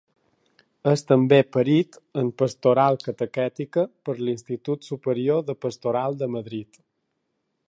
[0.91, 6.87] És també perit en Pastoral Catequètica per l'Institut Superior de Pastoral de Madrid.